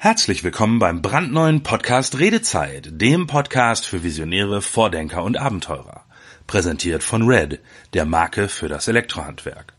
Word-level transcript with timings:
Herzlich 0.00 0.44
willkommen 0.44 0.78
beim 0.78 1.02
brandneuen 1.02 1.64
Podcast 1.64 2.20
Redezeit, 2.20 2.88
dem 2.92 3.26
Podcast 3.26 3.84
für 3.84 4.04
Visionäre, 4.04 4.62
Vordenker 4.62 5.24
und 5.24 5.36
Abenteurer. 5.36 6.04
Präsentiert 6.46 7.02
von 7.02 7.26
Red, 7.26 7.58
der 7.94 8.04
Marke 8.04 8.46
für 8.46 8.68
das 8.68 8.86
Elektrohandwerk. 8.86 9.72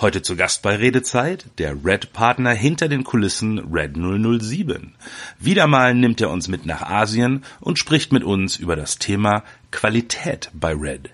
Heute 0.00 0.22
zu 0.22 0.36
Gast 0.36 0.62
bei 0.62 0.76
Redezeit 0.76 1.46
der 1.58 1.74
Red-Partner 1.84 2.52
hinter 2.52 2.86
den 2.86 3.02
Kulissen 3.02 3.58
Red 3.58 3.96
007. 3.96 4.94
Wieder 5.40 5.66
mal 5.66 5.92
nimmt 5.92 6.20
er 6.20 6.30
uns 6.30 6.46
mit 6.46 6.64
nach 6.64 6.82
Asien 6.82 7.44
und 7.58 7.80
spricht 7.80 8.12
mit 8.12 8.22
uns 8.22 8.54
über 8.58 8.76
das 8.76 8.98
Thema 8.98 9.42
Qualität 9.72 10.50
bei 10.54 10.72
Red. 10.72 11.10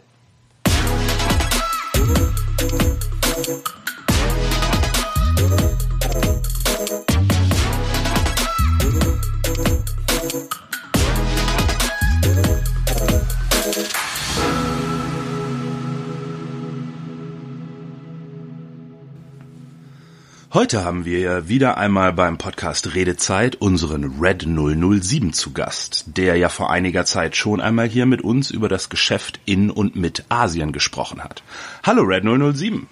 Heute 20.54 20.84
haben 20.84 21.04
wir 21.04 21.48
wieder 21.48 21.78
einmal 21.78 22.12
beim 22.12 22.38
Podcast 22.38 22.94
Redezeit 22.94 23.56
unseren 23.56 24.20
Red 24.20 24.46
007 24.46 25.32
zu 25.32 25.52
Gast, 25.52 26.04
der 26.16 26.36
ja 26.36 26.48
vor 26.48 26.70
einiger 26.70 27.04
Zeit 27.04 27.34
schon 27.34 27.60
einmal 27.60 27.88
hier 27.88 28.06
mit 28.06 28.22
uns 28.22 28.52
über 28.52 28.68
das 28.68 28.88
Geschäft 28.88 29.40
in 29.46 29.68
und 29.68 29.96
mit 29.96 30.26
Asien 30.28 30.70
gesprochen 30.70 31.24
hat. 31.24 31.42
Hallo 31.82 32.02
Red 32.02 32.22
007. 32.22 32.86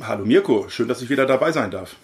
Hallo 0.00 0.24
Mirko, 0.24 0.66
schön, 0.68 0.86
dass 0.86 1.02
ich 1.02 1.10
wieder 1.10 1.26
dabei 1.26 1.50
sein 1.50 1.72
darf. 1.72 1.96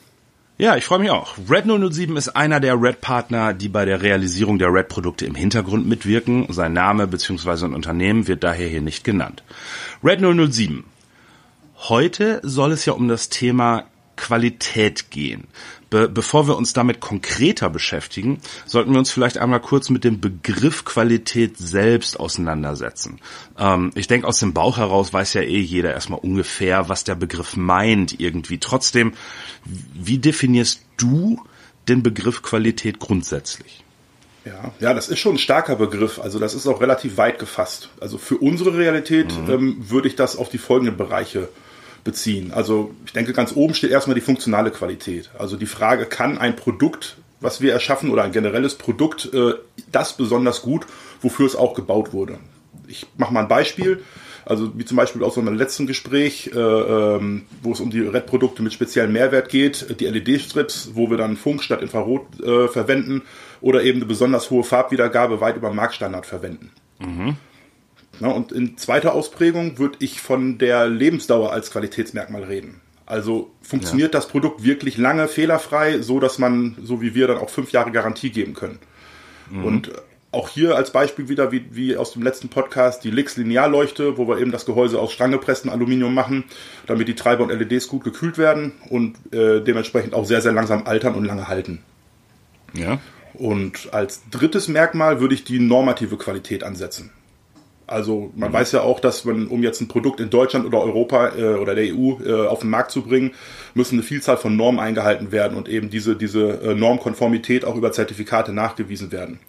Ja, 0.57 0.75
ich 0.75 0.85
freue 0.85 0.99
mich 0.99 1.11
auch. 1.11 1.37
Red 1.49 1.67
007 1.67 2.17
ist 2.17 2.31
einer 2.31 2.59
der 2.59 2.75
Red-Partner, 2.75 3.55
die 3.55 3.69
bei 3.69 3.85
der 3.85 4.03
Realisierung 4.03 4.59
der 4.59 4.73
Red-Produkte 4.73 5.27
im 5.27 5.37
Hintergrund 5.37 5.87
mitwirken. 5.87 6.53
Sein 6.53 6.73
Name 6.73 7.07
bzw. 7.07 7.67
ein 7.67 7.75
Unternehmen 7.75 8.27
wird 8.27 8.43
daher 8.43 8.67
hier 8.67 8.83
nicht 8.83 9.05
genannt. 9.05 9.45
Red 10.03 10.19
007. 10.19 10.83
Heute 11.89 12.41
soll 12.43 12.73
es 12.73 12.85
ja 12.85 12.95
um 12.95 13.07
das 13.07 13.29
Thema 13.29 13.85
Qualität 14.29 15.11
gehen. 15.11 15.45
Be 15.89 16.07
bevor 16.07 16.47
wir 16.47 16.59
uns 16.59 16.75
damit 16.75 17.01
konkreter 17.01 17.71
beschäftigen, 17.71 18.41
sollten 18.67 18.93
wir 18.93 18.99
uns 18.99 19.11
vielleicht 19.11 19.39
einmal 19.39 19.61
kurz 19.61 19.89
mit 19.89 20.05
dem 20.05 20.21
Begriff 20.21 20.85
Qualität 20.85 21.57
selbst 21.57 22.21
auseinandersetzen. 22.21 23.21
Ähm, 23.59 23.91
ich 23.95 24.07
denke, 24.07 24.27
aus 24.27 24.39
dem 24.39 24.53
Bauch 24.53 24.77
heraus 24.77 25.15
weiß 25.15 25.33
ja 25.33 25.41
eh 25.41 25.61
jeder 25.61 25.95
erstmal 25.95 26.21
ungefähr, 26.21 26.91
was 26.91 27.05
der 27.05 27.15
Begriff 27.15 27.57
meint 27.57 28.21
irgendwie. 28.21 28.59
Trotzdem, 28.59 29.15
wie 29.65 30.19
definierst 30.19 30.83
du 30.99 31.43
den 31.89 32.03
Begriff 32.03 32.43
Qualität 32.43 32.99
grundsätzlich? 32.99 33.83
Ja, 34.45 34.73
ja, 34.79 34.93
das 34.93 35.09
ist 35.09 35.21
schon 35.21 35.37
ein 35.37 35.39
starker 35.39 35.77
Begriff. 35.77 36.19
Also 36.19 36.39
das 36.39 36.53
ist 36.53 36.67
auch 36.67 36.83
relativ 36.83 37.17
weit 37.17 37.39
gefasst. 37.39 37.89
Also 37.99 38.19
für 38.19 38.37
unsere 38.37 38.77
Realität 38.77 39.33
mhm. 39.33 39.51
ähm, 39.51 39.77
würde 39.89 40.09
ich 40.09 40.17
das 40.17 40.37
auf 40.37 40.51
die 40.51 40.59
folgenden 40.59 40.99
Bereiche 40.99 41.45
äh, 41.45 41.68
beziehen. 42.09 42.53
Also 42.55 42.95
ich 43.05 43.13
denke, 43.13 43.35
ganz 43.35 43.55
oben 43.55 43.75
steht 43.75 43.91
erstmal 43.91 44.15
die 44.15 44.23
funktionale 44.23 44.71
Qualität. 44.71 45.29
Also 45.39 45.59
die 45.59 45.67
Frage, 45.67 46.07
kann 46.07 46.39
ein 46.39 46.57
Produkt, 46.57 47.19
was 47.41 47.61
wir 47.61 47.71
erschaffen 47.75 48.09
oder 48.09 48.23
ein 48.23 48.33
generelles 48.33 48.77
Produkt, 48.77 49.29
äh, 49.35 49.53
das 49.93 50.17
besonders 50.17 50.63
gut, 50.63 50.87
wofür 51.21 51.45
es 51.45 51.55
auch 51.55 51.75
gebaut 51.75 52.15
wurde. 52.15 52.39
Ich 52.87 53.07
mache 53.19 53.35
mal 53.35 53.43
ein 53.43 53.49
Beispiel. 53.49 54.03
Also 54.47 54.73
wie 54.79 54.87
zum 54.87 54.97
Beispiel 54.97 55.23
aus 55.23 55.37
unserem 55.37 55.59
letzten 55.59 55.87
Gespräch, 55.87 56.51
äh, 56.55 56.59
ähm, 56.59 57.43
wo 57.63 57.73
es 57.73 57.81
um 57.81 57.91
die 57.91 58.01
RED-Produkte 58.01 58.63
mit 58.63 58.73
speziellem 58.73 59.13
Mehrwert 59.13 59.51
geht, 59.51 60.01
die 60.01 60.07
LED-Strips, 60.07 60.93
wo 60.95 61.11
wir 61.11 61.19
dann 61.19 61.37
Funk 61.37 61.63
statt 61.63 61.83
Infrarot 61.83 62.41
äh, 62.41 62.69
verwenden 62.69 63.21
oder 63.61 63.83
eben 63.83 63.99
eine 63.99 64.07
besonders 64.07 64.49
hohe 64.49 64.65
Farbwiedergabe 64.65 65.43
weit 65.43 65.57
über 65.57 65.71
Marktstandard 65.75 66.25
verwenden. 66.25 66.71
Mhm. 67.01 67.37
Und 68.21 68.53
in 68.53 68.77
zweiter 68.77 69.15
Ausprägung 69.15 69.79
würde 69.79 69.97
ich 70.01 70.21
von 70.21 70.59
der 70.59 70.89
Lebensdauer 70.89 71.53
als 71.53 71.71
Qualitätsmerkmal 71.71 72.45
reden. 72.45 72.81
Also 73.07 73.51
funktioniert 73.63 74.13
ja. 74.13 74.21
das 74.21 74.29
Produkt 74.29 74.65
wirklich 74.65 74.99
lange 74.99 75.29
fehlerfrei, 75.29 76.01
so 76.01 76.21
dass 76.21 76.39
man, 76.39 76.77
so 76.83 77.01
wie 77.01 77.15
wir, 77.15 77.27
dann 77.27 77.39
auch 77.39 77.49
fünf 77.49 77.73
Jahre 77.73 77.91
Garantie 77.91 78.31
geben 78.31 78.55
können. 78.55 78.79
Mhm. 79.51 79.65
Und 79.65 79.93
auch 80.31 80.51
hier 80.51 80.77
als 80.77 80.93
Beispiel 80.93 81.29
wieder, 81.29 81.53
wie, 81.53 81.65
wie 81.71 81.97
aus 81.97 82.13
dem 82.13 82.23
letzten 82.23 82.49
Podcast, 82.49 83.03
die 83.05 83.11
Lix 83.11 83.37
Linearleuchte, 83.37 84.19
wo 84.19 84.29
wir 84.29 84.39
eben 84.39 84.53
das 84.53 84.67
Gehäuse 84.67 85.01
aus 85.01 85.13
stranggepresstem 85.13 85.71
Aluminium 85.71 86.13
machen, 86.13 86.45
damit 86.87 87.09
die 87.09 87.15
Treiber 87.15 87.45
und 87.45 87.51
LEDs 87.51 87.89
gut 87.89 88.05
gekühlt 88.05 88.37
werden 88.37 88.73
und 88.91 89.17
äh, 89.33 89.63
dementsprechend 89.63 90.13
auch 90.13 90.27
sehr, 90.27 90.43
sehr 90.43 90.53
langsam 90.53 90.87
altern 90.87 91.15
und 91.15 91.25
lange 91.25 91.49
halten. 91.49 91.83
Ja. 92.75 93.01
Und 93.33 93.93
als 93.95 94.23
drittes 94.31 94.69
Merkmal 94.69 95.21
würde 95.21 95.35
ich 95.35 95.45
die 95.45 95.61
normative 95.61 96.19
Qualität 96.19 96.63
ansetzen. 96.63 97.11
Also 97.89 98.31
man 98.37 98.51
mhm. 98.51 98.55
weiß 98.55 98.73
ja 98.73 98.83
auch, 98.83 99.01
dass 99.01 99.25
man, 99.25 99.47
um 99.49 99.63
jetzt 99.63 99.81
ein 99.81 99.89
Produkt 99.89 100.21
in 100.21 100.29
Deutschland 100.29 100.67
oder 100.67 100.81
Europa 100.81 101.31
äh, 101.37 101.55
oder 101.55 101.75
der 101.75 101.95
EU 101.95 102.21
äh, 102.23 102.47
auf 102.47 102.61
den 102.61 102.71
Markt 102.71 102.91
zu 102.91 103.03
bringen, 103.03 103.33
müssen 103.75 103.95
eine 103.95 104.03
Vielzahl 104.03 104.37
von 104.37 104.57
Normen 104.57 104.79
eingehalten 104.79 105.33
werden 105.33 105.57
und 105.57 105.69
eben 105.69 105.89
diese, 105.89 106.15
diese 106.15 106.61
äh, 106.61 106.75
Normkonformität 106.75 107.65
auch 107.65 107.77
über 107.77 107.91
Zertifikate 107.91 108.53
nachgewiesen 108.53 109.11
werden. 109.11 109.41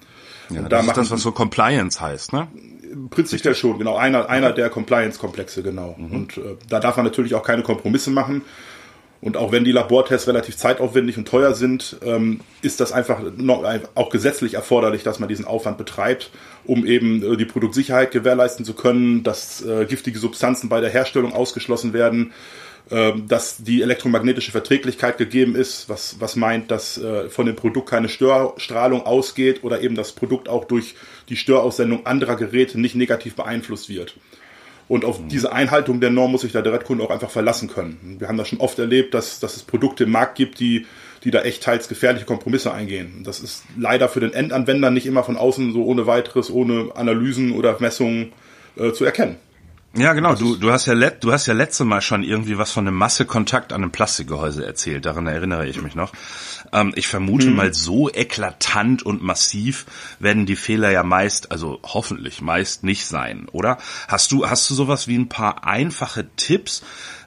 Ja, 0.50 0.62
und 0.62 0.72
das 0.72 0.86
da 0.86 0.92
ist 0.92 0.98
das, 0.98 1.12
was 1.12 1.22
so 1.22 1.32
Compliance 1.32 2.00
heißt, 2.00 2.34
ne? 2.34 2.48
Prinzipiell 3.12 3.54
schon, 3.54 3.78
genau. 3.78 3.98
Einer, 3.98 4.30
einer 4.30 4.52
der 4.52 4.70
Compliance-Komplexe, 4.70 5.62
genau. 5.62 5.96
Mhm. 5.98 6.12
Und 6.12 6.38
äh, 6.38 6.56
da 6.70 6.80
darf 6.80 6.96
man 6.96 7.06
natürlich 7.06 7.36
auch 7.36 7.44
keine 7.44 7.62
Kompromisse 7.62 8.10
machen. 8.10 8.42
Und 9.22 9.36
auch 9.36 9.52
wenn 9.52 9.66
die 9.66 9.74
Labortests 9.74 10.28
relativ 10.28 10.56
zeitaufwendig 10.56 11.18
und 11.18 11.28
teuer 11.28 11.54
sind, 11.54 11.98
ähm, 12.06 12.40
ist 12.62 12.80
das 12.80 12.94
einfach 12.94 13.20
auch 13.96 14.10
gesetzlich 14.10 14.54
erforderlich, 14.54 15.04
dass 15.04 15.20
man 15.20 15.28
diesen 15.28 15.46
Aufwand 15.46 15.78
betreibt, 15.78 16.32
um 16.64 16.86
eben 16.86 17.22
äh, 17.24 17.36
die 17.36 17.46
Produktsicherheit 17.46 18.12
gewährleisten 18.12 18.64
zu 18.64 18.74
können, 18.74 19.24
dass 19.24 19.62
äh, 19.62 19.86
giftige 19.86 20.20
Substanzen 20.20 20.70
bei 20.70 20.80
der 20.80 20.90
Herstellung 20.90 21.34
ausgeschlossen 21.34 21.92
werden, 21.92 22.32
äh, 22.92 23.12
dass 23.28 23.58
die 23.58 23.82
elektromagnetische 23.82 24.52
Verträglichkeit 24.52 25.18
gegeben 25.18 25.56
ist, 25.56 25.90
was, 25.90 26.16
was 26.20 26.38
meint, 26.38 26.72
dass 26.72 26.98
äh, 26.98 27.30
von 27.30 27.46
dem 27.46 27.58
Produkt 27.58 27.90
keine 27.90 28.08
Störstrahlung 28.08 29.06
ausgeht 29.06 29.66
oder 29.66 29.82
eben 29.82 29.96
das 29.96 30.14
Produkt 30.14 30.48
auch 30.48 30.64
durch 30.64 30.96
die 31.28 31.36
Störaussendung 31.36 32.06
anderer 32.06 32.38
Geräte 32.38 32.80
nicht 32.80 32.96
negativ 32.96 33.36
beeinflusst 33.36 33.90
wird. 33.90 34.16
Und 34.90 35.06
auf 35.06 35.22
mhm. 35.22 35.30
diese 35.30 35.54
Einhaltung 35.54 36.02
der 36.02 36.10
Norm 36.10 36.32
muss 36.32 36.42
sich 36.42 36.52
der 36.52 36.64
Direktkunde 36.64 37.04
auch 37.04 37.12
einfach 37.12 37.30
verlassen 37.30 37.70
können. 37.70 38.18
Wir 38.20 38.28
haben 38.28 38.38
das 38.38 38.50
schon 38.50 38.60
oft 38.60 38.78
erlebt, 38.80 39.14
dass, 39.14 39.40
dass 39.40 39.56
es 39.56 39.62
Produkte 39.62 40.06
im 40.06 40.12
Markt 40.12 40.36
gibt, 40.36 40.60
die, 40.60 40.88
die 41.24 41.32
da 41.32 41.44
echt 41.44 41.64
teils 41.64 41.88
gefährliche 41.88 42.26
Kompromisse 42.26 42.74
eingehen. 42.74 43.22
Das 43.24 43.40
ist 43.40 43.64
leider 43.78 44.10
für 44.10 44.20
den 44.20 44.34
Endanwender 44.34 44.90
nicht 44.90 45.06
immer 45.06 45.24
von 45.24 45.38
außen 45.38 45.74
so 45.74 45.86
ohne 45.86 46.08
weiteres, 46.08 46.50
ohne 46.50 46.90
Analysen 46.96 47.52
oder 47.52 47.78
Messungen 47.80 48.34
äh, 48.78 48.92
zu 48.92 49.06
erkennen. 49.06 49.38
Ja, 49.96 50.14
genau. 50.14 50.36
Du, 50.36 50.56
du 50.56 50.72
hast 50.72 50.86
ja 50.86 50.94
let, 50.94 51.24
du 51.24 51.32
hast 51.32 51.48
ja 51.48 51.56
letzte 51.56 51.84
Mal 51.84 52.02
schon 52.02 52.22
irgendwie 52.22 52.60
was 52.60 52.72
von 52.72 52.88
einem 52.88 52.96
Massekontakt 52.96 53.74
an 53.74 53.82
einem 53.82 53.92
Plastikgehäuse 53.92 54.64
erzählt. 54.64 55.06
Daran 55.06 55.26
erinnere 55.26 55.68
ich 55.68 55.82
mich 55.82 55.96
noch. 55.96 56.14
Ähm, 56.72 56.94
ich 56.96 57.08
vermute 57.08 57.48
hm. 57.48 57.56
mal, 57.56 57.74
so 57.74 58.08
eklatant 58.08 59.02
und 59.02 59.24
massiv 59.24 59.88
werden 60.20 60.46
die 60.46 60.56
Fehler 60.56 60.92
ja 60.92 61.04
meist, 61.04 61.52
also 61.52 61.80
hoffentlich 61.84 62.40
meist 62.42 62.84
nicht 62.84 63.08
sein, 63.08 63.48
oder? 63.52 63.80
Hast 64.08 64.32
du, 64.32 64.48
hast 64.48 64.70
du 64.70 64.76
sowas 64.76 65.08
wie 65.08 65.18
ein 65.18 65.28
paar 65.28 65.66
einfache 65.66 66.28
Tipps, 66.36 66.84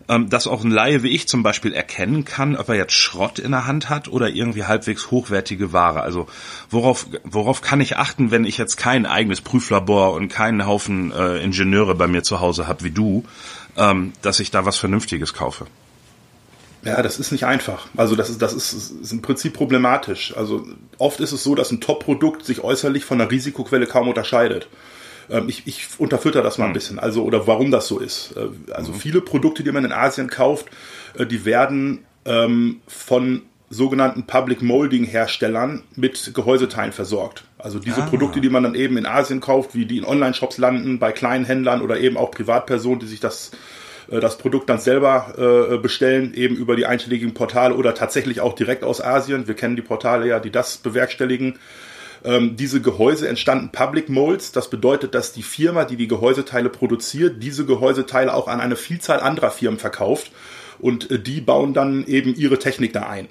ähm, 0.09 0.29
dass 0.29 0.47
auch 0.47 0.65
ein 0.65 0.71
Laie 0.71 1.03
wie 1.03 1.11
ich 1.11 1.29
zum 1.29 1.43
Beispiel 1.43 1.73
erkennen 1.73 2.25
kann, 2.25 2.57
ob 2.57 2.69
er 2.69 2.77
jetzt 2.77 2.95
Schrott 2.95 3.39
in 3.39 3.53
der 3.53 3.67
Hand 3.67 3.91
hat 3.91 4.09
oder 4.09 4.29
irgendwie 4.29 4.65
halbwegs 4.65 5.11
hochwertige 5.11 5.73
Ware. 5.73 6.03
Also 6.03 6.27
worauf, 6.71 7.07
worauf 7.25 7.61
kann 7.61 7.81
ich 7.81 7.97
achten, 7.97 8.31
wenn 8.31 8.45
ich 8.45 8.59
jetzt 8.59 8.77
kein 8.77 9.07
eigenes 9.07 9.41
Prüflabor 9.41 10.13
und 10.13 10.29
keinen 10.29 10.67
Haufen 10.67 11.13
äh, 11.13 11.43
Ingenieure 11.43 11.95
bei 11.95 12.07
mir 12.07 12.23
zu 12.23 12.41
Hause 12.41 12.67
habe 12.67 12.85
wie 12.85 12.91
du, 12.91 13.25
ähm, 13.77 14.13
dass 14.23 14.41
ich 14.41 14.51
da 14.51 14.65
was 14.65 14.77
Vernünftiges 14.77 15.35
kaufe? 15.35 15.67
Ja, 16.85 17.01
das 17.01 17.19
ist 17.19 17.31
nicht 17.31 17.47
einfach. 17.47 17.87
Also 17.97 18.17
das 18.17 18.29
ist, 18.29 18.43
das 18.43 18.53
ist, 18.53 18.73
ist 18.73 19.13
im 19.13 19.23
Prinzip 19.23 19.55
problematisch. 19.55 20.37
Also 20.37 20.67
oft 20.99 21.21
ist 21.21 21.31
es 21.31 21.45
so, 21.45 21.55
dass 21.55 21.71
ein 21.71 21.81
Top-Produkt 21.81 22.45
sich 22.45 22.65
äußerlich 22.65 23.05
von 23.05 23.21
einer 23.21 23.31
Risikoquelle 23.31 23.87
kaum 23.87 24.09
unterscheidet. 24.09 24.69
Ähm, 25.33 25.49
ich, 25.49 25.67
ich 25.67 25.89
unterfütter 25.99 26.43
das 26.43 26.59
mal 26.59 26.67
ein 26.67 26.69
hm. 26.69 26.75
bisschen, 26.75 26.99
also 26.99 27.25
oder 27.25 27.47
warum 27.47 27.71
das 27.71 27.89
so 27.89 27.99
ist. 27.99 28.35
Äh, 28.37 28.73
also 28.73 28.93
mhm. 28.93 28.97
viele 28.97 29.21
Produkte, 29.21 29.63
die 29.63 29.73
man 29.73 29.85
in 29.85 29.93
Asien 29.93 30.29
kauft, 30.29 30.67
äh, 31.19 31.27
die 31.27 31.45
werden 31.45 32.05
ähm, 32.25 32.81
von 32.87 33.43
sogenannten 33.71 34.27
Public 34.27 34.61
Molding 34.61 35.05
Herstellern 35.05 35.83
mit 35.97 36.33
Gehäuseteilen 36.35 36.93
versorgt. 36.93 37.45
Also 37.59 37.79
diese 37.79 38.03
ah. 38.03 38.07
Produkte, 38.07 38.43
die 38.43 38.51
man 38.51 38.65
dann 38.65 38.75
eben 38.75 38.99
in 38.99 39.07
Asien 39.07 39.41
kauft, 39.41 39.75
wie 39.75 39.87
die 39.87 39.97
in 39.97 40.05
Online-Shops 40.05 40.59
landen, 40.59 40.99
bei 40.99 41.11
kleinen 41.13 41.47
Händlern 41.47 41.81
oder 41.81 41.99
eben 41.99 42.19
auch 42.19 42.31
Privatpersonen, 42.31 43.01
die 43.01 43.07
sich 43.07 43.21
das 43.21 43.53
äh, 44.11 44.21
das 44.21 44.37
Produkt 44.37 44.69
dann 44.69 44.79
selber 44.79 45.79
bestellen, 45.83 46.35
eben 46.35 46.55
über 46.55 46.77
die 46.77 46.85
einschlägigen 46.85 47.33
Portale 47.33 47.75
oder 47.75 47.95
tatsächlich 47.95 48.43
auch 48.43 48.55
direkt 48.55 48.85
aus 48.85 49.01
Asien. 49.01 49.49
Wir 49.49 49.55
kennen 49.55 49.77
die 49.77 49.83
Portale 49.83 50.29
ja, 50.29 50.39
die 50.39 50.51
das 50.51 50.77
bewerkstelligen. 50.77 51.59
Ähm, 52.25 52.57
diese 52.57 52.81
Gehäuse 52.81 53.29
entstanden 53.29 53.71
Public 53.73 54.09
Molds. 54.09 54.53
Das 54.53 54.71
bedeutet, 54.71 55.15
dass 55.15 55.33
die 55.33 55.43
Firma, 55.43 55.85
die 55.85 55.97
die 55.97 56.09
Gehäuseteile 56.09 56.69
produziert, 56.69 57.43
diese 57.43 57.67
Gehäuseteile 57.67 58.33
auch 58.33 58.49
an 58.49 58.61
eine 58.61 58.77
Vielzahl 58.77 59.21
anderer 59.21 59.51
Firmen 59.51 59.79
verkauft 59.79 60.31
und 60.79 61.11
äh, 61.11 61.19
die 61.19 61.41
bauen 61.41 61.75
dann 61.75 62.05
eben 62.07 62.35
ihre 62.35 62.59
Technik 62.59 62.93
da 62.93 63.09
ein. 63.09 63.29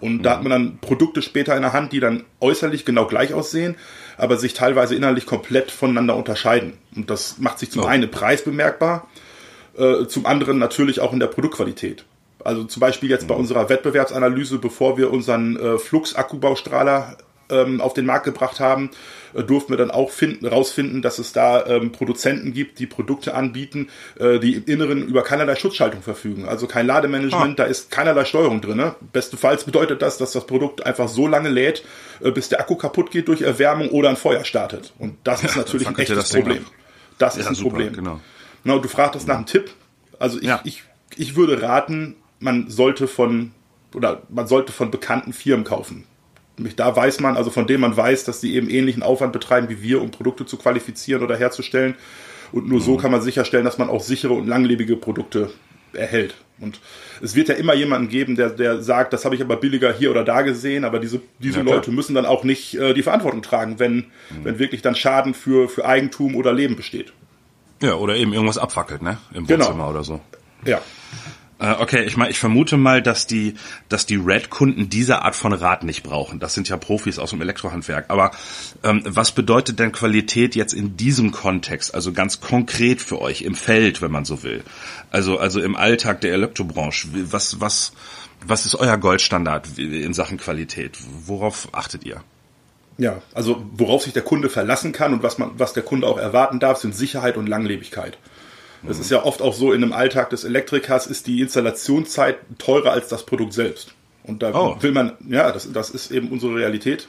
Und 0.00 0.18
mhm. 0.18 0.22
da 0.22 0.30
hat 0.32 0.42
man 0.42 0.50
dann 0.50 0.78
Produkte 0.78 1.22
später 1.22 1.54
in 1.54 1.62
der 1.62 1.72
Hand, 1.72 1.92
die 1.92 2.00
dann 2.00 2.24
äußerlich 2.40 2.84
genau 2.84 3.06
gleich 3.06 3.34
aussehen, 3.34 3.76
aber 4.16 4.36
sich 4.36 4.54
teilweise 4.54 4.94
inhaltlich 4.94 5.26
komplett 5.26 5.70
voneinander 5.70 6.16
unterscheiden. 6.16 6.74
Und 6.96 7.10
das 7.10 7.38
macht 7.38 7.58
sich 7.58 7.70
zum 7.70 7.82
oh. 7.82 7.86
einen 7.86 8.10
Preis 8.10 8.42
bemerkbar, 8.42 9.08
äh, 9.76 10.06
zum 10.06 10.24
anderen 10.26 10.58
natürlich 10.58 11.00
auch 11.00 11.12
in 11.12 11.20
der 11.20 11.26
Produktqualität. 11.26 12.04
Also 12.42 12.64
zum 12.64 12.80
Beispiel 12.80 13.10
jetzt 13.10 13.28
bei 13.28 13.34
mhm. 13.34 13.40
unserer 13.40 13.68
Wettbewerbsanalyse, 13.68 14.58
bevor 14.58 14.96
wir 14.96 15.10
unseren 15.10 15.56
äh, 15.56 15.78
Flux-Akkubaustrahler 15.78 17.18
ähm, 17.50 17.80
auf 17.80 17.94
den 17.94 18.06
Markt 18.06 18.24
gebracht 18.24 18.60
haben, 18.60 18.90
äh, 19.34 19.42
durften 19.42 19.72
wir 19.72 19.76
dann 19.76 19.90
auch 19.90 20.10
finden, 20.10 20.46
rausfinden, 20.46 21.02
dass 21.02 21.18
es 21.18 21.32
da 21.32 21.66
ähm, 21.66 21.92
Produzenten 21.92 22.52
gibt, 22.52 22.78
die 22.78 22.86
Produkte 22.86 23.34
anbieten, 23.34 23.88
äh, 24.18 24.38
die 24.38 24.54
im 24.54 24.64
Inneren 24.64 25.06
über 25.06 25.22
keinerlei 25.22 25.56
Schutzschaltung 25.56 26.02
verfügen. 26.02 26.46
Also 26.46 26.66
kein 26.66 26.86
Lademanagement, 26.86 27.60
ah. 27.60 27.64
da 27.64 27.68
ist 27.68 27.90
keinerlei 27.90 28.24
Steuerung 28.24 28.60
drin. 28.60 28.76
Ne? 28.76 28.94
Bestenfalls 29.12 29.64
bedeutet 29.64 30.02
das, 30.02 30.18
dass 30.18 30.32
das 30.32 30.46
Produkt 30.46 30.86
einfach 30.86 31.08
so 31.08 31.26
lange 31.26 31.48
lädt, 31.48 31.84
äh, 32.20 32.30
bis 32.30 32.48
der 32.48 32.60
Akku 32.60 32.76
kaputt 32.76 33.10
geht 33.10 33.28
durch 33.28 33.42
Erwärmung 33.42 33.90
oder 33.90 34.08
ein 34.08 34.16
Feuer 34.16 34.44
startet. 34.44 34.92
Und 34.98 35.16
das 35.24 35.44
ist 35.44 35.56
natürlich 35.56 35.86
ein 35.86 35.98
echtes 35.98 36.16
das 36.16 36.30
Problem. 36.30 36.64
Das 37.18 37.36
ist 37.36 37.44
ja, 37.44 37.50
ein 37.50 37.54
super, 37.54 37.70
Problem. 37.70 37.92
Genau. 37.92 38.20
Na, 38.64 38.78
du 38.78 38.88
fragtest 38.88 39.28
nach 39.28 39.36
einem 39.36 39.46
Tipp. 39.46 39.70
Also 40.18 40.38
ich, 40.38 40.44
ja. 40.44 40.60
ich, 40.64 40.84
ich 41.16 41.36
würde 41.36 41.62
raten, 41.62 42.16
man 42.38 42.70
sollte 42.70 43.08
von 43.08 43.52
oder 43.94 44.22
man 44.28 44.46
sollte 44.46 44.72
von 44.72 44.90
bekannten 44.90 45.32
Firmen 45.32 45.64
kaufen. 45.64 46.04
Da 46.76 46.94
weiß 46.94 47.20
man, 47.20 47.36
also 47.36 47.50
von 47.50 47.66
dem 47.66 47.80
man 47.80 47.96
weiß, 47.96 48.24
dass 48.24 48.40
die 48.40 48.54
eben 48.54 48.68
ähnlichen 48.68 49.02
Aufwand 49.02 49.32
betreiben 49.32 49.68
wie 49.68 49.82
wir, 49.82 50.02
um 50.02 50.10
Produkte 50.10 50.44
zu 50.44 50.56
qualifizieren 50.56 51.22
oder 51.22 51.36
herzustellen. 51.36 51.94
Und 52.52 52.68
nur 52.68 52.80
mhm. 52.80 52.84
so 52.84 52.96
kann 52.96 53.10
man 53.10 53.22
sicherstellen, 53.22 53.64
dass 53.64 53.78
man 53.78 53.88
auch 53.88 54.02
sichere 54.02 54.34
und 54.34 54.46
langlebige 54.46 54.96
Produkte 54.96 55.50
erhält. 55.92 56.34
Und 56.60 56.80
es 57.22 57.34
wird 57.34 57.48
ja 57.48 57.54
immer 57.54 57.74
jemanden 57.74 58.08
geben, 58.08 58.36
der, 58.36 58.50
der 58.50 58.82
sagt, 58.82 59.12
das 59.12 59.24
habe 59.24 59.34
ich 59.34 59.40
aber 59.40 59.56
billiger 59.56 59.92
hier 59.92 60.10
oder 60.10 60.24
da 60.24 60.42
gesehen, 60.42 60.84
aber 60.84 60.98
diese, 60.98 61.20
diese 61.38 61.58
ja, 61.58 61.64
Leute 61.64 61.90
müssen 61.90 62.14
dann 62.14 62.26
auch 62.26 62.44
nicht 62.44 62.74
äh, 62.74 62.92
die 62.92 63.02
Verantwortung 63.02 63.42
tragen, 63.42 63.78
wenn, 63.78 63.94
mhm. 63.94 64.04
wenn 64.42 64.58
wirklich 64.58 64.82
dann 64.82 64.94
Schaden 64.94 65.32
für, 65.32 65.68
für 65.68 65.86
Eigentum 65.86 66.36
oder 66.36 66.52
Leben 66.52 66.76
besteht. 66.76 67.12
Ja, 67.82 67.94
oder 67.94 68.14
eben 68.16 68.34
irgendwas 68.34 68.58
abfackelt, 68.58 69.00
ne? 69.00 69.16
Im 69.32 69.46
genau. 69.46 69.64
Wohnzimmer 69.64 69.84
genau. 69.84 69.90
oder 69.90 70.04
so. 70.04 70.20
Ja. 70.66 70.82
Äh, 71.60 71.74
okay, 71.78 72.04
ich 72.04 72.16
meine, 72.16 72.30
ich 72.30 72.38
vermute 72.38 72.78
mal, 72.78 73.02
dass 73.02 73.26
die, 73.26 73.54
dass 73.88 74.06
die 74.06 74.16
Red-Kunden 74.16 74.88
diese 74.88 75.22
Art 75.22 75.36
von 75.36 75.52
Rad 75.52 75.84
nicht 75.84 76.02
brauchen. 76.02 76.40
Das 76.40 76.54
sind 76.54 76.68
ja 76.68 76.78
Profis 76.78 77.18
aus 77.18 77.30
dem 77.30 77.42
Elektrohandwerk. 77.42 78.06
Aber 78.08 78.30
ähm, 78.82 79.02
was 79.04 79.32
bedeutet 79.32 79.78
denn 79.78 79.92
Qualität 79.92 80.54
jetzt 80.54 80.72
in 80.72 80.96
diesem 80.96 81.32
Kontext, 81.32 81.94
also 81.94 82.12
ganz 82.12 82.40
konkret 82.40 83.02
für 83.02 83.20
euch 83.20 83.42
im 83.42 83.54
Feld, 83.54 84.00
wenn 84.00 84.10
man 84.10 84.24
so 84.24 84.42
will? 84.42 84.64
Also, 85.10 85.38
also 85.38 85.60
im 85.60 85.76
Alltag 85.76 86.22
der 86.22 86.32
Elektrobranche. 86.32 87.08
Was, 87.30 87.60
was, 87.60 87.92
was 88.46 88.64
ist 88.64 88.74
euer 88.76 88.96
Goldstandard 88.96 89.78
in 89.78 90.14
Sachen 90.14 90.38
Qualität? 90.38 90.96
Worauf 91.26 91.68
achtet 91.72 92.04
ihr? 92.04 92.22
Ja, 92.96 93.20
also 93.34 93.64
worauf 93.72 94.02
sich 94.02 94.14
der 94.14 94.22
Kunde 94.22 94.48
verlassen 94.48 94.92
kann 94.92 95.12
und 95.12 95.22
was 95.22 95.38
man, 95.38 95.52
was 95.58 95.74
der 95.74 95.82
Kunde 95.82 96.06
auch 96.06 96.18
erwarten 96.18 96.58
darf, 96.58 96.78
sind 96.78 96.94
Sicherheit 96.94 97.36
und 97.36 97.46
Langlebigkeit. 97.46 98.18
Das 98.82 98.98
ist 98.98 99.10
ja 99.10 99.24
oft 99.24 99.42
auch 99.42 99.54
so, 99.54 99.72
in 99.72 99.82
einem 99.82 99.92
Alltag 99.92 100.30
des 100.30 100.44
Elektrikers 100.44 101.06
ist 101.06 101.26
die 101.26 101.40
Installationszeit 101.40 102.38
teurer 102.58 102.92
als 102.92 103.08
das 103.08 103.26
Produkt 103.26 103.52
selbst. 103.52 103.94
Und 104.24 104.42
da 104.42 104.54
oh. 104.54 104.76
will 104.80 104.92
man, 104.92 105.12
ja, 105.28 105.52
das, 105.52 105.70
das 105.72 105.90
ist 105.90 106.10
eben 106.10 106.28
unsere 106.28 106.54
Realität. 106.54 107.08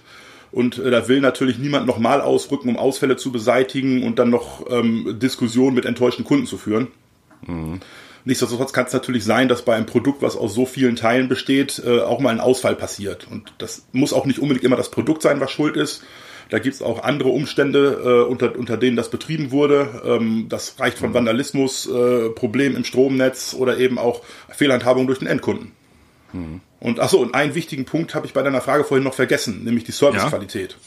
Und 0.52 0.78
äh, 0.80 0.92
da 0.92 1.08
will 1.08 1.22
natürlich 1.22 1.58
niemand 1.58 1.88
nochmal 1.88 2.20
ausrücken, 2.22 2.70
um 2.70 2.78
Ausfälle 2.78 3.16
zu 3.16 3.32
beseitigen 3.32 4.04
und 4.04 4.20
dann 4.20 4.30
noch 4.30 4.70
ähm, 4.70 5.18
Diskussionen 5.22 5.76
mit 5.76 5.86
enttäuschten 5.86 6.26
Kunden 6.26 6.46
zu 6.46 6.58
führen. 6.58 6.88
Mhm. 7.48 7.80
Nichtsdestotrotz 8.24 8.74
kann 8.74 8.86
es 8.86 8.94
natürlich 8.94 9.24
sein, 9.24 9.48
dass 9.48 9.64
bei 9.64 9.76
einem 9.76 9.88
Produkt, 9.88 10.22
was 10.22 10.36
aus 10.36 10.54
so 10.54 10.66
vielen 10.66 10.96
Teilen 10.96 11.28
besteht, 11.28 11.82
äh, 11.86 12.02
auch 12.02 12.20
mal 12.20 12.30
ein 12.30 12.40
Ausfall 12.40 12.76
passiert. 12.76 13.28
Und 13.30 13.54
das 13.58 13.88
muss 13.94 14.14
auch 14.14 14.26
nicht 14.26 14.40
unbedingt 14.40 14.64
immer 14.64 14.76
das 14.76 14.92
Produkt 14.92 15.22
sein, 15.22 15.40
was 15.40 15.52
schuld 15.52 15.76
ist. 15.76 16.04
Da 16.52 16.60
gibt 16.60 16.76
es 16.76 16.82
auch 16.82 17.02
andere 17.04 17.30
Umstände, 17.30 18.02
äh, 18.04 18.30
unter, 18.30 18.58
unter 18.58 18.76
denen 18.76 18.98
das 18.98 19.10
betrieben 19.10 19.52
wurde. 19.52 20.02
Ähm, 20.06 20.48
das 20.50 20.78
reicht 20.82 21.00
von 21.00 21.12
mhm. 21.12 21.14
Vandalismus, 21.14 21.90
äh, 21.90 22.30
Problem 22.30 22.76
im 22.76 22.84
Stromnetz 22.84 23.56
oder 23.58 23.78
eben 23.78 23.98
auch 23.98 24.22
Fehlhandhabung 24.50 25.08
durch 25.08 25.20
den 25.20 25.30
Endkunden. 25.30 25.72
Mhm. 26.34 26.60
Und 26.82 27.00
achso, 27.00 27.20
und 27.20 27.36
einen 27.36 27.56
wichtigen 27.56 27.86
Punkt 27.86 28.16
habe 28.16 28.26
ich 28.26 28.34
bei 28.34 28.44
deiner 28.44 28.60
Frage 28.60 28.84
vorhin 28.84 29.06
noch 29.06 29.14
vergessen, 29.14 29.64
nämlich 29.64 29.86
die 29.86 29.94
Servicequalität. 29.94 30.72
Ja? 30.72 30.78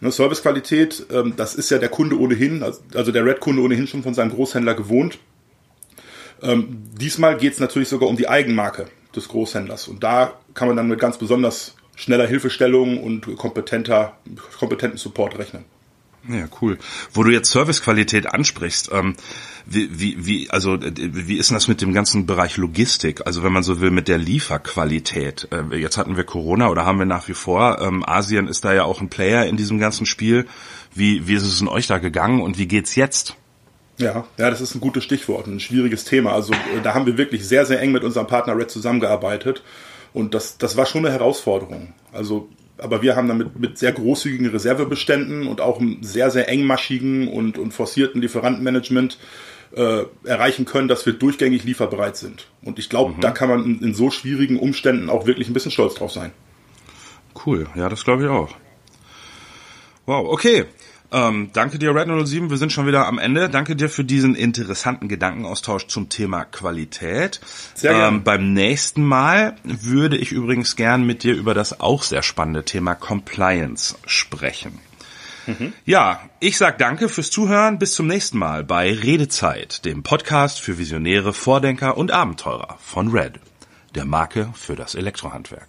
Ne, 0.00 0.12
Servicequalität, 0.12 1.06
ähm, 1.12 1.32
das 1.34 1.54
ist 1.54 1.70
ja 1.70 1.78
der 1.78 1.88
Kunde 1.88 2.20
ohnehin, 2.20 2.62
also 2.62 3.10
der 3.10 3.24
Red-Kunde 3.24 3.62
ohnehin 3.62 3.86
schon 3.86 4.02
von 4.02 4.12
seinem 4.12 4.32
Großhändler 4.32 4.74
gewohnt. 4.74 5.18
Ähm, 6.42 6.84
diesmal 7.00 7.38
geht 7.38 7.54
es 7.54 7.58
natürlich 7.58 7.88
sogar 7.88 8.10
um 8.10 8.18
die 8.18 8.28
Eigenmarke 8.28 8.88
des 9.16 9.28
Großhändlers. 9.28 9.88
Und 9.88 10.04
da 10.04 10.34
kann 10.52 10.68
man 10.68 10.76
dann 10.76 10.88
mit 10.88 11.00
ganz 11.00 11.16
besonders 11.16 11.74
schneller 11.98 12.26
Hilfestellung 12.26 13.02
und 13.02 13.36
kompetenter, 13.36 14.16
kompetenten 14.58 14.98
Support 14.98 15.38
rechnen. 15.38 15.64
Ja, 16.28 16.46
cool. 16.60 16.78
Wo 17.12 17.22
du 17.22 17.30
jetzt 17.30 17.50
Servicequalität 17.50 18.26
ansprichst, 18.26 18.90
ähm, 18.92 19.14
wie, 19.66 19.88
wie, 19.98 20.26
wie, 20.26 20.50
also 20.50 20.78
wie 20.80 21.36
ist 21.36 21.50
denn 21.50 21.54
das 21.54 21.68
mit 21.68 21.80
dem 21.80 21.92
ganzen 21.92 22.26
Bereich 22.26 22.56
Logistik? 22.56 23.26
Also 23.26 23.42
wenn 23.42 23.52
man 23.52 23.62
so 23.62 23.80
will, 23.80 23.90
mit 23.90 24.08
der 24.08 24.18
Lieferqualität. 24.18 25.48
Äh, 25.50 25.76
jetzt 25.76 25.96
hatten 25.96 26.16
wir 26.16 26.24
Corona 26.24 26.68
oder 26.68 26.84
haben 26.84 26.98
wir 26.98 27.06
nach 27.06 27.28
wie 27.28 27.34
vor. 27.34 27.80
Ähm, 27.80 28.04
Asien 28.06 28.46
ist 28.46 28.64
da 28.64 28.74
ja 28.74 28.84
auch 28.84 29.00
ein 29.00 29.08
Player 29.08 29.46
in 29.46 29.56
diesem 29.56 29.78
ganzen 29.78 30.06
Spiel. 30.06 30.46
Wie, 30.94 31.26
wie 31.26 31.34
ist 31.34 31.44
es 31.44 31.60
in 31.60 31.68
euch 31.68 31.86
da 31.86 31.98
gegangen 31.98 32.42
und 32.42 32.58
wie 32.58 32.68
geht's 32.68 32.94
jetzt? 32.94 33.36
Ja, 33.96 34.26
ja, 34.36 34.50
das 34.50 34.60
ist 34.60 34.74
ein 34.74 34.80
gutes 34.80 35.04
Stichwort, 35.04 35.46
ein 35.46 35.60
schwieriges 35.60 36.04
Thema. 36.04 36.32
Also 36.32 36.52
äh, 36.52 36.82
da 36.82 36.94
haben 36.94 37.06
wir 37.06 37.16
wirklich 37.16 37.46
sehr, 37.46 37.64
sehr 37.64 37.80
eng 37.80 37.92
mit 37.92 38.04
unserem 38.04 38.26
Partner 38.26 38.56
Red 38.56 38.70
zusammengearbeitet 38.70 39.62
und 40.12 40.34
das, 40.34 40.58
das 40.58 40.76
war 40.76 40.86
schon 40.86 41.04
eine 41.04 41.14
Herausforderung. 41.14 41.94
Also, 42.12 42.48
aber 42.78 43.02
wir 43.02 43.16
haben 43.16 43.28
damit 43.28 43.58
mit 43.58 43.78
sehr 43.78 43.92
großzügigen 43.92 44.46
Reservebeständen 44.46 45.46
und 45.46 45.60
auch 45.60 45.80
einem 45.80 46.02
sehr, 46.02 46.30
sehr 46.30 46.48
engmaschigen 46.48 47.28
und, 47.28 47.58
und 47.58 47.72
forcierten 47.72 48.20
Lieferantenmanagement 48.20 49.18
äh, 49.74 50.04
erreichen 50.24 50.64
können, 50.64 50.88
dass 50.88 51.04
wir 51.04 51.12
durchgängig 51.12 51.64
lieferbereit 51.64 52.16
sind. 52.16 52.46
Und 52.62 52.78
ich 52.78 52.88
glaube, 52.88 53.14
mhm. 53.14 53.20
da 53.20 53.30
kann 53.30 53.48
man 53.48 53.64
in, 53.64 53.80
in 53.80 53.94
so 53.94 54.10
schwierigen 54.10 54.58
Umständen 54.58 55.10
auch 55.10 55.26
wirklich 55.26 55.48
ein 55.48 55.54
bisschen 55.54 55.70
stolz 55.70 55.94
drauf 55.94 56.12
sein. 56.12 56.32
Cool, 57.46 57.66
ja, 57.74 57.88
das 57.88 58.04
glaube 58.04 58.24
ich 58.24 58.28
auch. 58.28 58.50
Wow, 60.06 60.28
okay. 60.32 60.64
Ähm, 61.10 61.50
danke 61.52 61.78
dir, 61.78 61.94
Red 61.94 62.08
07. 62.08 62.50
Wir 62.50 62.58
sind 62.58 62.72
schon 62.72 62.86
wieder 62.86 63.06
am 63.06 63.18
Ende. 63.18 63.48
Danke 63.48 63.76
dir 63.76 63.88
für 63.88 64.04
diesen 64.04 64.34
interessanten 64.34 65.08
Gedankenaustausch 65.08 65.86
zum 65.86 66.08
Thema 66.08 66.44
Qualität. 66.44 67.40
Sehr 67.74 67.92
gerne. 67.92 68.16
Ähm, 68.16 68.24
beim 68.24 68.52
nächsten 68.52 69.04
Mal 69.04 69.56
würde 69.64 70.18
ich 70.18 70.32
übrigens 70.32 70.76
gern 70.76 71.06
mit 71.06 71.22
dir 71.22 71.34
über 71.34 71.54
das 71.54 71.80
auch 71.80 72.02
sehr 72.02 72.22
spannende 72.22 72.64
Thema 72.64 72.94
Compliance 72.94 73.96
sprechen. 74.06 74.80
Mhm. 75.46 75.72
Ja, 75.86 76.20
ich 76.40 76.58
sag 76.58 76.76
danke 76.76 77.08
fürs 77.08 77.30
Zuhören. 77.30 77.78
Bis 77.78 77.94
zum 77.94 78.06
nächsten 78.06 78.36
Mal 78.36 78.64
bei 78.64 78.92
Redezeit, 78.92 79.86
dem 79.86 80.02
Podcast 80.02 80.60
für 80.60 80.76
Visionäre, 80.76 81.32
Vordenker 81.32 81.96
und 81.96 82.10
Abenteurer 82.10 82.76
von 82.80 83.08
Red, 83.08 83.40
der 83.94 84.04
Marke 84.04 84.50
für 84.54 84.76
das 84.76 84.94
Elektrohandwerk. 84.94 85.68